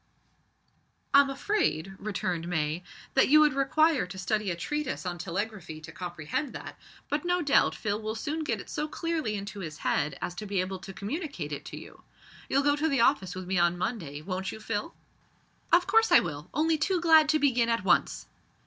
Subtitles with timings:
[1.13, 2.81] "I'm afraid," returned May,
[3.13, 7.43] "that you would require to study a treatise on Telegraphy to comprehend that, but no
[7.43, 10.79] doubt Phil will soon get it so clearly into his head as to be able
[10.79, 12.01] to communicate it to you.
[12.49, 14.95] You'll go to the office with me on Monday, won't you, Phil?"
[15.71, 18.25] "Of course I will only too glad to begin at once."